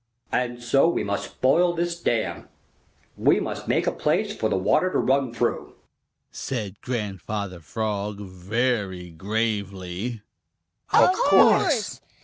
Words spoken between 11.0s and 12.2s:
course!